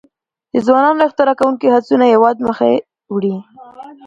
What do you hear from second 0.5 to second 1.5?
د ځوانو اختراع